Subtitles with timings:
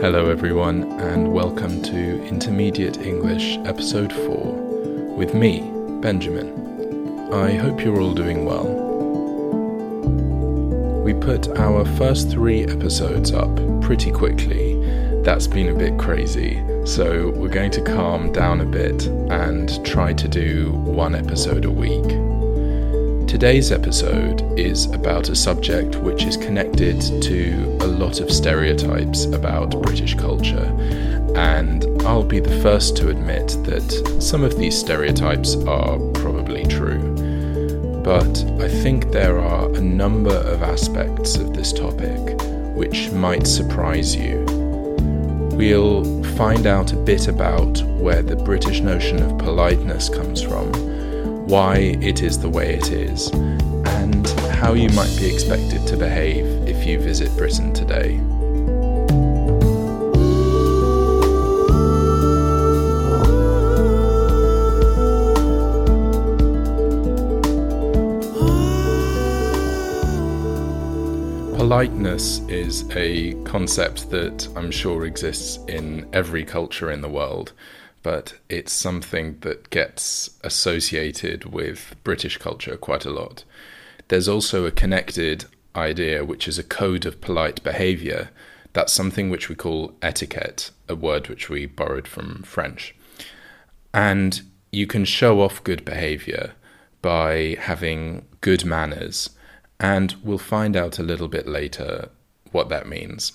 [0.00, 5.60] Hello, everyone, and welcome to Intermediate English, Episode 4, with me,
[6.00, 7.28] Benjamin.
[7.30, 8.64] I hope you're all doing well.
[11.04, 14.80] We put our first three episodes up pretty quickly.
[15.22, 20.14] That's been a bit crazy, so we're going to calm down a bit and try
[20.14, 22.29] to do one episode a week.
[23.30, 29.80] Today's episode is about a subject which is connected to a lot of stereotypes about
[29.82, 30.66] British culture,
[31.36, 38.02] and I'll be the first to admit that some of these stereotypes are probably true.
[38.02, 42.36] But I think there are a number of aspects of this topic
[42.74, 44.44] which might surprise you.
[45.52, 50.99] We'll find out a bit about where the British notion of politeness comes from
[51.50, 56.46] why it is the way it is, and how you might be expected to behave
[56.68, 58.18] if you visit Britain today.
[71.56, 77.54] Politeness is a concept that I'm sure exists in every culture in the world
[78.02, 83.44] but it's something that gets associated with British culture quite a lot.
[84.08, 85.44] There's also a connected
[85.76, 88.30] idea, which is a code of polite behavior.
[88.72, 92.94] That's something which we call etiquette, a word which we borrowed from French.
[93.92, 96.52] And you can show off good behavior
[97.02, 99.30] by having good manners,
[99.78, 102.08] and we'll find out a little bit later
[102.52, 103.32] what that means.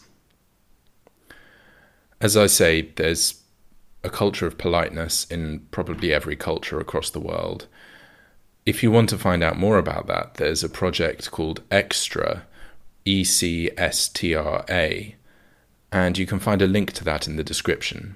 [2.21, 3.41] As I say, there's
[4.05, 7.67] a culture of politeness in probably every culture across the world.
[8.65, 12.45] If you want to find out more about that, there's a project called Extra,
[13.03, 15.15] E C S T R A,
[15.91, 18.15] and you can find a link to that in the description.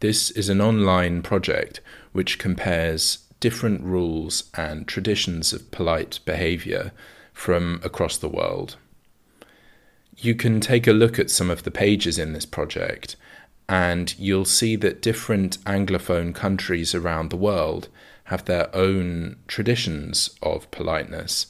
[0.00, 1.80] This is an online project
[2.12, 6.92] which compares different rules and traditions of polite behavior
[7.32, 8.76] from across the world.
[10.16, 13.16] You can take a look at some of the pages in this project
[13.68, 17.88] and you'll see that different Anglophone countries around the world
[18.24, 21.46] have their own traditions of politeness.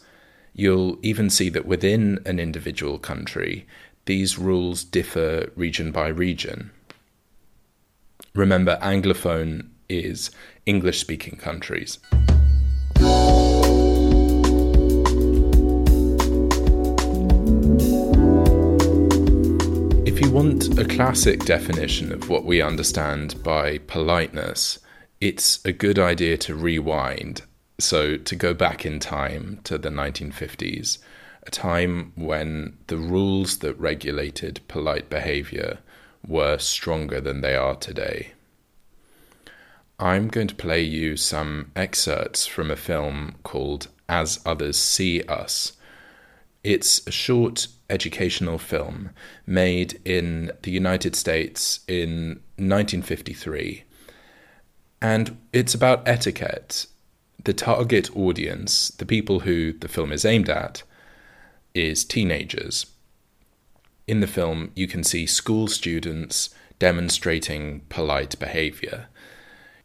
[0.54, 3.66] You'll even see that within an individual country,
[4.04, 6.70] these rules differ region by region.
[8.34, 10.30] Remember, Anglophone is
[10.66, 11.98] English speaking countries.
[20.32, 24.78] Want a classic definition of what we understand by politeness,
[25.20, 27.42] it's a good idea to rewind.
[27.78, 30.96] So, to go back in time to the 1950s,
[31.42, 35.80] a time when the rules that regulated polite behavior
[36.26, 38.32] were stronger than they are today.
[39.98, 45.74] I'm going to play you some excerpts from a film called As Others See Us.
[46.64, 49.10] It's a short educational film
[49.46, 53.82] made in the United States in 1953.
[55.00, 56.86] And it's about etiquette.
[57.42, 60.84] The target audience, the people who the film is aimed at,
[61.74, 62.86] is teenagers.
[64.06, 69.08] In the film, you can see school students demonstrating polite behavior.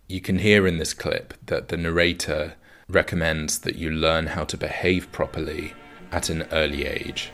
[0.07, 2.53] You can hear in this clip that the narrator
[2.88, 5.73] recommends that you learn how to behave properly
[6.12, 7.31] at an early age.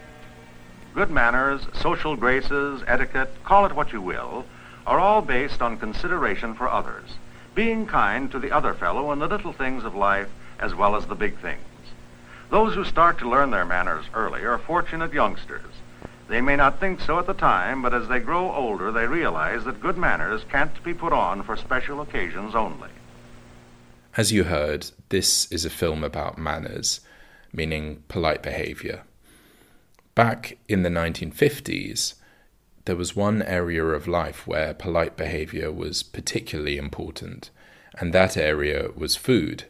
[0.94, 4.46] Good manners, social graces, etiquette, call it what you will,
[4.86, 7.10] are all based on consideration for others,
[7.56, 10.30] being kind to the other fellow in the little things of life
[10.60, 11.60] as well as the big things.
[12.50, 15.62] Those who start to learn their manners early are fortunate youngsters.
[16.28, 19.64] They may not think so at the time, but as they grow older, they realize
[19.66, 22.90] that good manners can't be put on for special occasions only.
[24.16, 27.02] As you heard, this is a film about manners,
[27.54, 29.04] meaning polite behavior
[30.16, 32.16] back in the 1950s,
[32.86, 37.50] there was one area of life where polite behavior was particularly important,
[37.98, 39.66] and that area was food.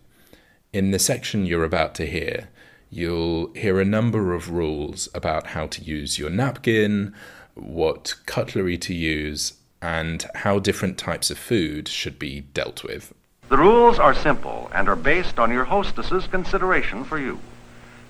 [0.72, 2.50] In the section you're about to hear,
[2.90, 7.14] you'll hear a number of rules about how to use your napkin,
[7.54, 13.14] what cutlery to use, and how different types of food should be dealt with.
[13.50, 17.40] The rules are simple and are based on your hostess's consideration for you.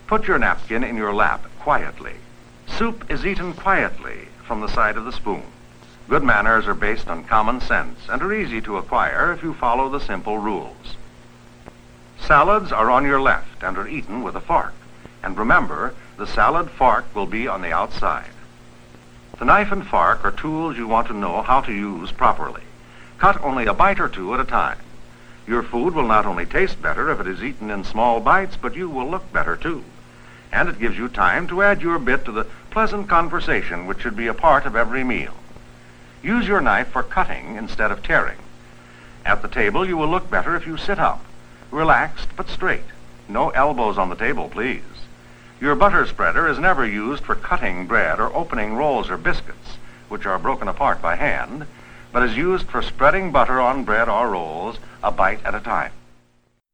[0.08, 2.16] Put your napkin in your lap quietly.
[2.68, 5.44] Soup is eaten quietly from the side of the spoon.
[6.10, 9.90] Good manners are based on common sense and are easy to acquire if you follow
[9.90, 10.98] the simple rules.
[12.20, 14.74] Salads are on your left and are eaten with a fork.
[15.24, 18.32] And remember, the salad fork will be on the outside.
[19.40, 22.64] The knife and fork are tools you want to know how to use properly.
[23.18, 24.78] Cut only a bite or two at a time.
[25.46, 28.76] Your food will not only taste better if it is eaten in small bites, but
[28.76, 29.84] you will look better too.
[30.52, 34.16] And it gives you time to add your bit to the pleasant conversation which should
[34.16, 35.34] be a part of every meal.
[36.22, 38.38] Use your knife for cutting instead of tearing.
[39.26, 41.26] At the table, you will look better if you sit up,
[41.72, 42.86] relaxed but straight.
[43.28, 44.84] No elbows on the table, please.
[45.60, 49.78] Your butter spreader is never used for cutting bread or opening rolls or biscuits,
[50.10, 51.66] which are broken apart by hand,
[52.14, 55.92] but is used for spreading butter on bread or rolls a bite at a time.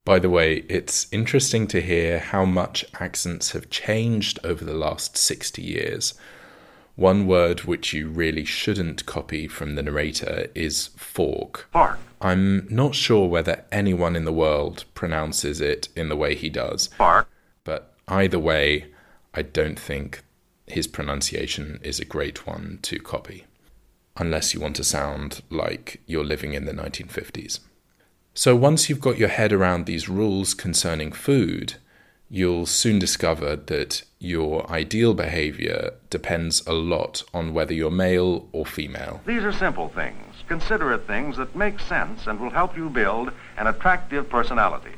[0.05, 5.17] By the way, it's interesting to hear how much accents have changed over the last
[5.17, 6.13] 60 years.
[6.95, 11.69] One word which you really shouldn't copy from the narrator is fork.
[11.71, 11.97] Fork.
[12.21, 16.87] I'm not sure whether anyone in the world pronounces it in the way he does.
[16.97, 17.29] Fork.
[17.63, 18.87] But either way,
[19.33, 20.23] I don't think
[20.65, 23.45] his pronunciation is a great one to copy,
[24.17, 27.59] unless you want to sound like you're living in the 1950s.
[28.33, 31.75] So once you've got your head around these rules concerning food,
[32.29, 38.65] you'll soon discover that your ideal behavior depends a lot on whether you're male or
[38.65, 39.21] female.
[39.25, 43.67] These are simple things, considerate things that make sense and will help you build an
[43.67, 44.93] attractive personality.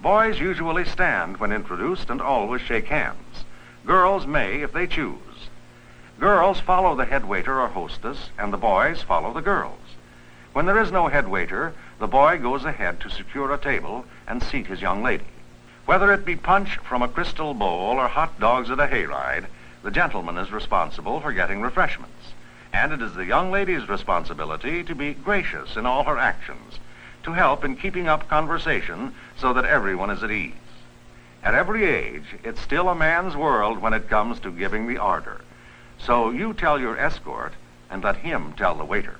[0.00, 3.44] Boys usually stand when introduced and always shake hands.
[3.86, 5.48] Girls may if they choose.
[6.20, 9.80] Girls follow the head waiter or hostess, and the boys follow the girls.
[10.52, 14.42] When there is no head waiter, the boy goes ahead to secure a table and
[14.42, 15.24] seat his young lady.
[15.86, 19.46] Whether it be punch from a crystal bowl or hot dogs at a hayride,
[19.82, 22.32] the gentleman is responsible for getting refreshments.
[22.72, 26.78] And it is the young lady's responsibility to be gracious in all her actions,
[27.24, 30.54] to help in keeping up conversation so that everyone is at ease.
[31.42, 35.40] At every age, it's still a man's world when it comes to giving the order.
[36.04, 37.54] So you tell your escort
[37.88, 39.16] and let him tell the waiter.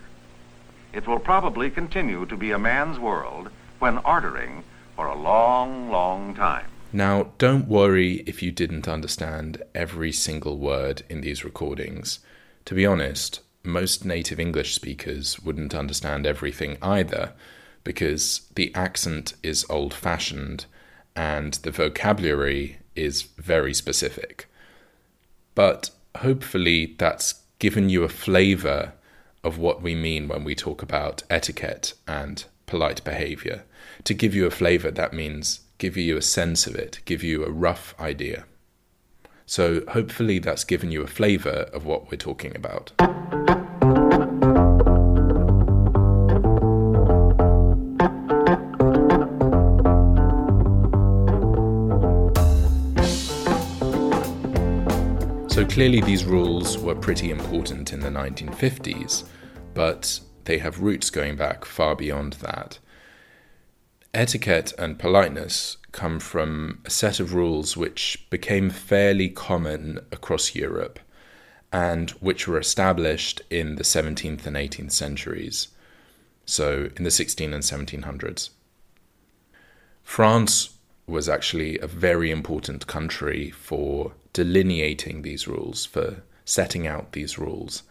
[0.93, 3.49] It will probably continue to be a man's world
[3.79, 4.65] when ordering
[4.95, 6.67] for a long, long time.
[6.93, 12.21] Now, don't worry if you didn't understand every single word in these recordings.
[12.67, 17.33] To be honest, most native English speakers wouldn't understand everything either,
[17.83, 20.67] because the accent is old fashioned
[21.17, 24.47] and the vocabulary is very specific.
[25.55, 28.93] But hopefully, that's given you a flavour
[29.43, 33.65] of what we mean when we talk about etiquette and polite behaviour.
[34.05, 37.45] To give you a flavour, that means give you a sense of it, give you
[37.45, 38.45] a rough idea.
[39.47, 42.93] So hopefully that's given you a flavour of what we're talking about.
[55.75, 59.25] Clearly, these rules were pretty important in the 1950s,
[59.75, 62.79] but they have roots going back far beyond that.
[64.15, 71.01] Etiquette and politeness come from a set of rules which became fairly common across Europe
[71.73, 75.69] and which were established in the 17th and 18th centuries,
[76.47, 78.51] so in the 16 and 1700s.
[80.05, 80.77] France
[81.09, 87.85] was actually a very important country for delineating these rules, for setting out these rules.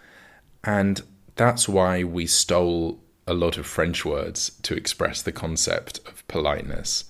[0.64, 1.02] And
[1.36, 7.06] that's why we stole a lot of French words to express the concept of politeness.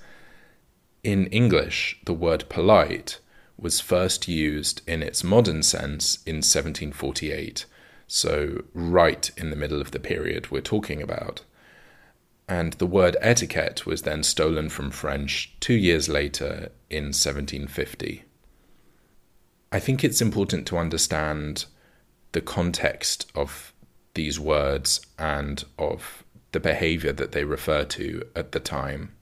[1.03, 3.19] In English, the word polite
[3.57, 7.65] was first used in its modern sense in 1748,
[8.07, 11.41] so right in the middle of the period we're talking about.
[12.47, 18.23] And the word etiquette was then stolen from French two years later in 1750.
[19.73, 21.65] I think it's important to understand
[22.31, 23.73] the context of
[24.13, 29.13] these words and of the behavior that they refer to at the time.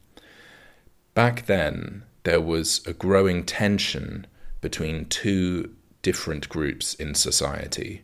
[1.13, 4.27] Back then, there was a growing tension
[4.59, 8.03] between two different groups in society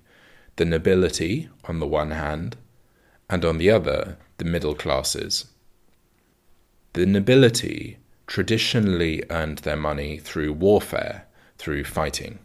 [0.55, 2.55] the nobility, on the one hand,
[3.29, 5.45] and on the other, the middle classes.
[6.93, 11.26] The nobility traditionally earned their money through warfare,
[11.57, 12.39] through fighting.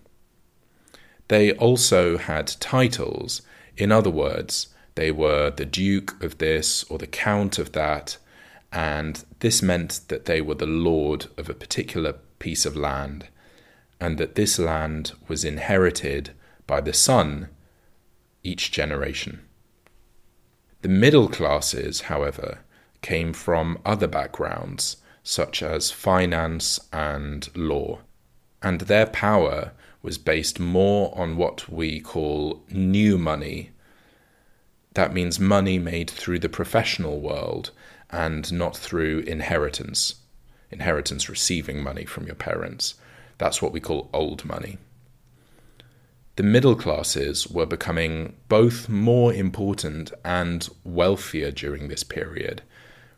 [1.28, 3.42] They also had titles
[3.76, 8.18] in other words, they were the Duke of this or the Count of that,
[8.70, 13.28] and this meant that they were the lord of a particular piece of land,
[14.00, 16.30] and that this land was inherited
[16.66, 17.48] by the son
[18.42, 19.40] each generation.
[20.82, 22.58] The middle classes, however,
[23.00, 28.00] came from other backgrounds, such as finance and law.
[28.62, 33.70] And their power was based more on what we call new money.
[34.94, 37.70] That means money made through the professional world
[38.10, 40.16] and not through inheritance.
[40.70, 42.94] Inheritance receiving money from your parents.
[43.38, 44.78] That's what we call old money.
[46.36, 52.62] The middle classes were becoming both more important and wealthier during this period,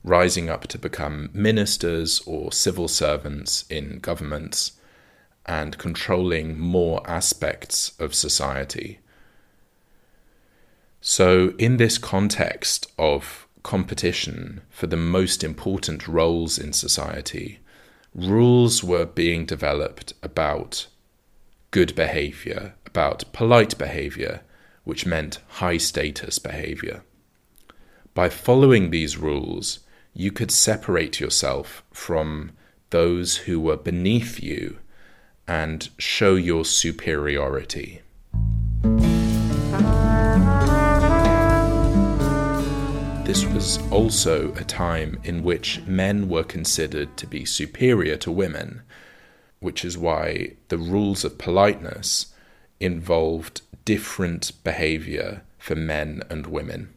[0.03, 4.73] rising up to become ministers or civil servants in governments
[5.47, 9.01] and controlling more aspects of society.
[11.01, 17.59] So, in this context of competition for the most important roles in society,
[18.15, 20.87] rules were being developed about
[21.71, 24.43] good behavior, about polite behavior,
[24.85, 27.03] which meant high status behavior.
[28.15, 29.81] By following these rules,
[30.15, 32.53] you could separate yourself from
[32.91, 34.79] those who were beneath you
[35.47, 38.01] and show your superiority.
[43.25, 48.83] This was also a time in which men were considered to be superior to women,
[49.61, 52.35] which is why the rules of politeness
[52.81, 56.93] involved different behavior for men and women.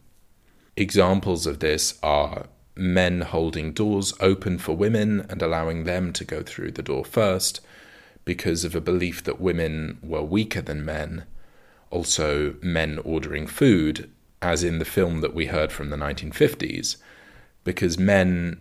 [0.76, 6.42] Examples of this are men holding doors open for women and allowing them to go
[6.42, 7.60] through the door first
[8.28, 11.24] because of a belief that women were weaker than men.
[11.88, 14.10] Also, men ordering food,
[14.42, 16.96] as in the film that we heard from the 1950s,
[17.64, 18.60] because men,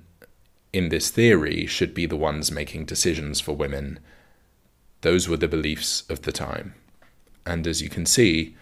[0.72, 4.00] in this theory, should be the ones making decisions for women.
[5.02, 6.74] Those were the beliefs of the time.
[7.46, 8.56] And as you can see,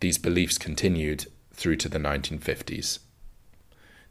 [0.00, 2.98] these beliefs continued through to the 1950s.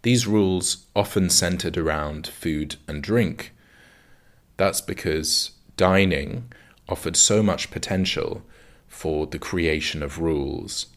[0.01, 3.51] These rules often centered around food and drink.
[4.58, 6.51] That's because dining
[6.88, 8.41] offered so much potential
[8.88, 10.88] for the creation of rules.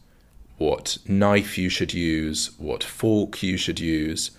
[0.57, 4.31] What knife you should use, what fork you should use,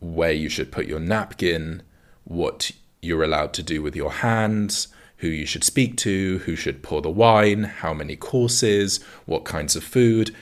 [0.00, 1.82] where you should put your napkin,
[2.24, 2.72] what
[3.02, 7.02] you're allowed to do with your hands, who you should speak to, who should pour
[7.02, 10.34] the wine, how many courses, what kinds of food.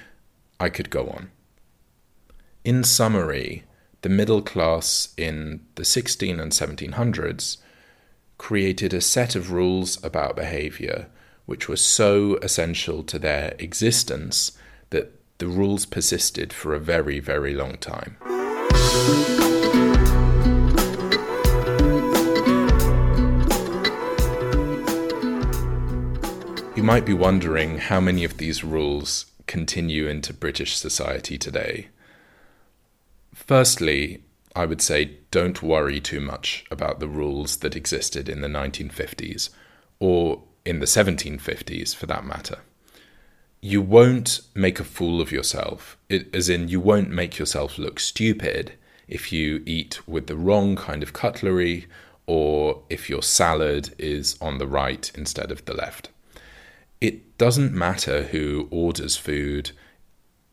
[0.60, 1.30] I could go on.
[2.64, 3.64] In summary,
[4.02, 7.58] the middle class in the 16 and 1700s
[8.38, 11.08] created a set of rules about behavior
[11.48, 14.52] which were so essential to their existence
[14.90, 18.18] that the rules persisted for a very, very long time.
[26.76, 31.88] You might be wondering how many of these rules continue into British society today.
[33.34, 34.22] Firstly,
[34.58, 39.50] I would say don't worry too much about the rules that existed in the 1950s,
[40.00, 42.58] or in the 1750s for that matter.
[43.60, 47.98] You won't make a fool of yourself, it, as in, you won't make yourself look
[47.98, 48.72] stupid
[49.06, 51.86] if you eat with the wrong kind of cutlery
[52.26, 56.10] or if your salad is on the right instead of the left
[57.00, 59.70] it doesn't matter who orders food.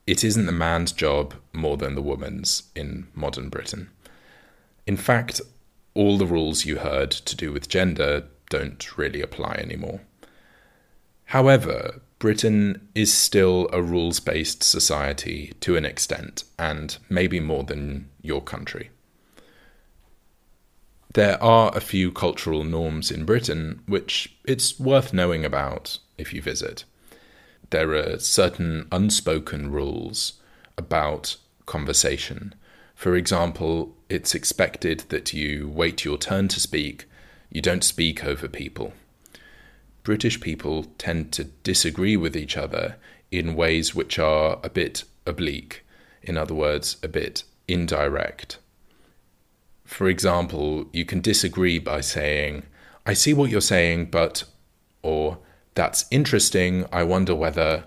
[0.06, 3.90] It isn't the man's job more than the woman's in modern Britain.
[4.86, 5.42] In fact,
[5.94, 10.02] all the rules you heard to do with gender don't really apply anymore.
[11.26, 18.10] However, Britain is still a rules based society to an extent, and maybe more than
[18.22, 18.90] your country.
[21.14, 26.42] There are a few cultural norms in Britain which it's worth knowing about if you
[26.42, 26.84] visit.
[27.70, 30.34] There are certain unspoken rules
[30.78, 32.54] about conversation.
[32.96, 37.06] For example, it's expected that you wait your turn to speak,
[37.52, 38.94] you don't speak over people.
[40.04, 42.96] British people tend to disagree with each other
[43.32, 45.86] in ways which are a bit oblique,
[46.22, 48.58] in other words, a bit indirect.
[49.84, 52.64] For example, you can disagree by saying,
[53.06, 54.46] I see what you're saying, but,
[55.02, 55.40] or
[55.76, 56.86] that's interesting.
[56.92, 57.86] I wonder whether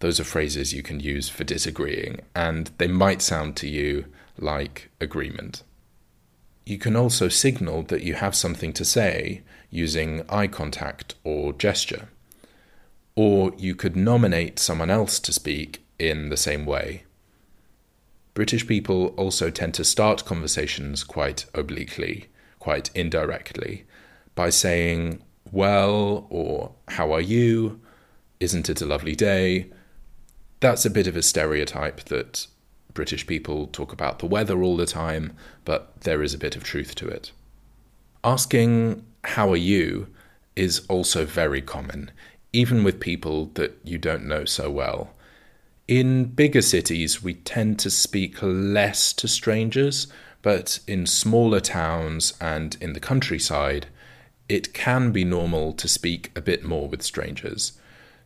[0.00, 4.06] those are phrases you can use for disagreeing, and they might sound to you
[4.38, 5.62] like agreement.
[6.66, 12.08] You can also signal that you have something to say using eye contact or gesture.
[13.14, 17.04] Or you could nominate someone else to speak in the same way.
[18.32, 22.28] British people also tend to start conversations quite obliquely,
[22.58, 23.84] quite indirectly,
[24.34, 27.80] by saying, well or how are you?
[28.38, 29.70] Isn't it a lovely day?
[30.60, 32.46] That's a bit of a stereotype that
[32.92, 36.64] British people talk about the weather all the time, but there is a bit of
[36.64, 37.32] truth to it.
[38.22, 40.08] Asking, How are you?
[40.56, 42.10] is also very common,
[42.52, 45.14] even with people that you don't know so well.
[45.88, 50.06] In bigger cities, we tend to speak less to strangers,
[50.42, 53.86] but in smaller towns and in the countryside,
[54.48, 57.72] it can be normal to speak a bit more with strangers.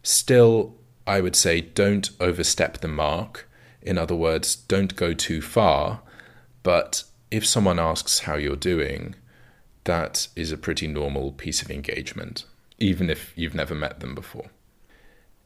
[0.03, 0.75] Still,
[1.07, 3.49] I would say don't overstep the mark.
[3.83, 6.01] In other words, don't go too far.
[6.63, 9.15] But if someone asks how you're doing,
[9.85, 12.45] that is a pretty normal piece of engagement,
[12.79, 14.51] even if you've never met them before.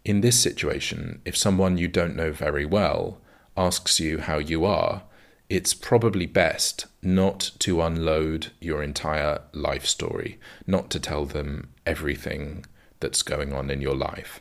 [0.05, 3.21] In this situation, if someone you don't know very well
[3.57, 5.03] asks you how you are,
[5.49, 12.65] it's probably best not to unload your entire life story, not to tell them everything
[13.01, 14.41] that's going on in your life.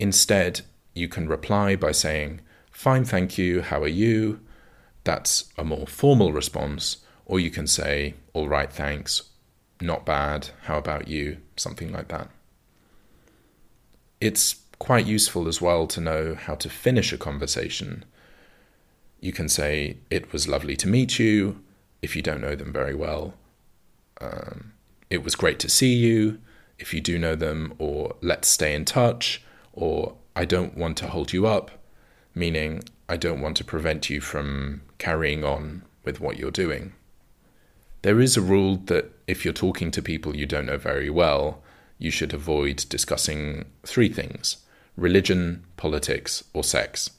[0.00, 0.62] Instead,
[0.94, 2.40] you can reply by saying,
[2.72, 4.40] Fine, thank you, how are you?
[5.04, 6.96] That's a more formal response.
[7.26, 9.24] Or you can say, All right, thanks,
[9.80, 11.36] not bad, how about you?
[11.56, 12.30] Something like that.
[14.22, 18.06] It's quite useful as well to know how to finish a conversation.
[19.20, 21.60] You can say, It was lovely to meet you,
[22.00, 23.34] if you don't know them very well.
[24.18, 24.72] Um,
[25.10, 26.40] it was great to see you,
[26.78, 31.08] if you do know them, or let's stay in touch, or I don't want to
[31.08, 31.70] hold you up,
[32.34, 36.92] meaning I don't want to prevent you from carrying on with what you're doing.
[38.02, 41.62] There is a rule that if you're talking to people you don't know very well,
[41.98, 44.58] you should avoid discussing three things
[44.96, 47.10] religion, politics, or sex.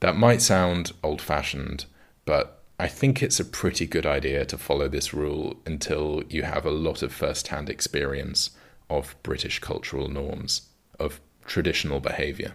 [0.00, 1.84] That might sound old fashioned,
[2.24, 6.64] but I think it's a pretty good idea to follow this rule until you have
[6.64, 8.50] a lot of first hand experience
[8.88, 12.52] of British cultural norms, of traditional behavior.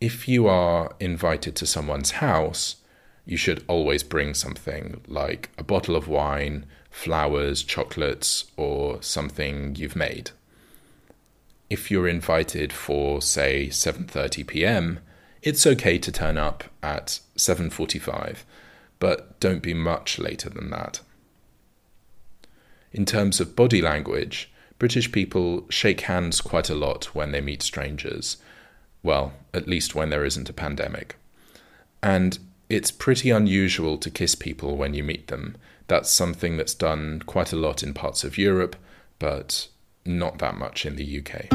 [0.00, 2.76] If you are invited to someone's house,
[3.24, 9.94] you should always bring something like a bottle of wine, flowers, chocolates, or something you've
[9.94, 10.30] made.
[11.68, 15.00] If you're invited for say 7:30 p.m.,
[15.42, 18.38] it's okay to turn up at 7:45,
[18.98, 21.00] but don't be much later than that.
[22.92, 24.50] In terms of body language,
[24.80, 28.38] British people shake hands quite a lot when they meet strangers.
[29.02, 31.16] Well, at least when there isn't a pandemic.
[32.02, 32.38] And
[32.70, 35.58] it's pretty unusual to kiss people when you meet them.
[35.86, 38.74] That's something that's done quite a lot in parts of Europe,
[39.18, 39.68] but
[40.06, 41.50] not that much in the UK.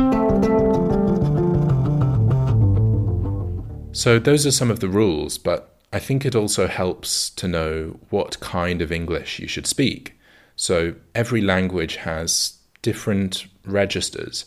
[3.92, 8.00] So, those are some of the rules, but I think it also helps to know
[8.12, 10.14] what kind of English you should speak.
[10.56, 14.46] So, every language has different registers,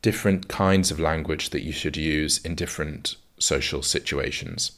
[0.00, 4.72] different kinds of language that you should use in different social situations.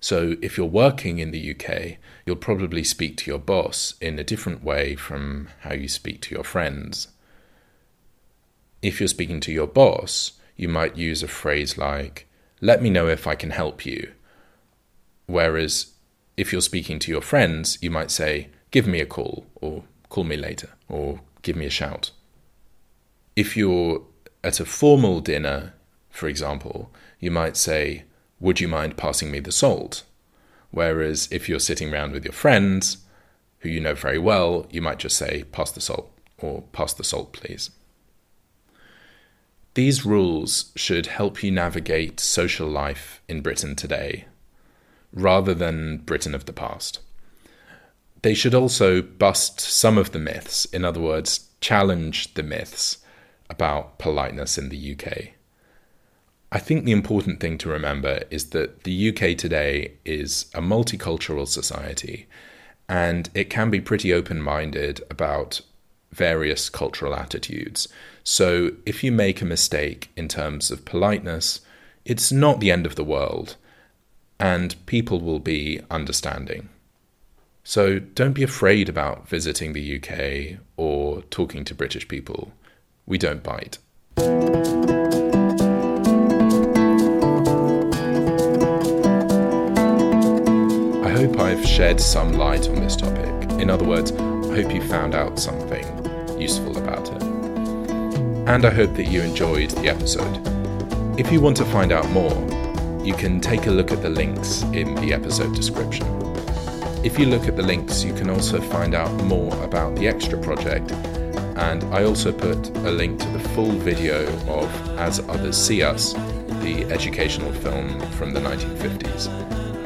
[0.00, 4.24] So, if you're working in the UK, you'll probably speak to your boss in a
[4.24, 7.08] different way from how you speak to your friends.
[8.80, 12.26] If you're speaking to your boss, you might use a phrase like,
[12.62, 14.12] let me know if I can help you.
[15.26, 15.92] Whereas
[16.38, 20.24] if you're speaking to your friends, you might say, give me a call, or call
[20.24, 22.10] me later, or give me a shout.
[23.34, 24.02] If you're
[24.42, 25.74] at a formal dinner,
[26.10, 26.90] for example,
[27.20, 28.04] you might say,
[28.40, 30.04] would you mind passing me the salt?
[30.70, 32.98] Whereas if you're sitting around with your friends,
[33.60, 37.04] who you know very well, you might just say, pass the salt, or pass the
[37.04, 37.70] salt, please.
[39.74, 44.26] These rules should help you navigate social life in Britain today,
[45.12, 47.00] rather than Britain of the past.
[48.22, 52.98] They should also bust some of the myths, in other words, challenge the myths
[53.48, 55.28] about politeness in the UK.
[56.52, 61.46] I think the important thing to remember is that the UK today is a multicultural
[61.46, 62.26] society
[62.88, 65.60] and it can be pretty open minded about
[66.12, 67.88] various cultural attitudes.
[68.22, 71.60] So if you make a mistake in terms of politeness,
[72.04, 73.56] it's not the end of the world
[74.38, 76.68] and people will be understanding.
[77.68, 82.52] So don't be afraid about visiting the UK or talking to British people.
[83.06, 83.78] We don't bite.
[84.18, 84.22] I
[91.10, 93.50] hope I've shed some light on this topic.
[93.60, 95.84] In other words, I hope you found out something
[96.40, 97.22] useful about it.
[98.46, 100.40] And I hope that you enjoyed the episode.
[101.18, 102.30] If you want to find out more,
[103.04, 106.25] you can take a look at the links in the episode description.
[107.06, 110.36] If you look at the links, you can also find out more about the Extra
[110.40, 115.84] project, and I also put a link to the full video of As Others See
[115.84, 116.14] Us,
[116.64, 119.28] the educational film from the 1950s.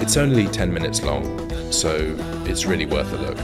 [0.01, 3.39] It's only 10 minutes long, so it's really worth a look.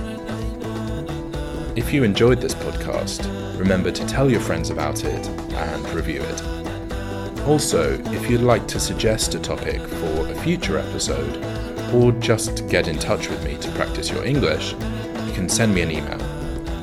[1.77, 7.43] if you enjoyed this podcast, remember to tell your friends about it and review it.
[7.47, 11.56] Also, if you'd like to suggest a topic for a future episode,
[11.97, 15.81] or just get in touch with me to practice your English, you can send me
[15.81, 16.19] an email.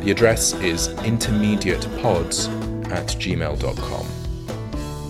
[0.01, 4.07] The address is intermediatepods at gmail.com.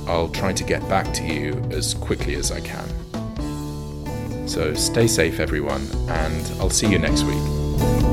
[0.08, 4.48] I'll try to get back to you as quickly as I can.
[4.48, 8.12] So stay safe, everyone, and I'll see you next week.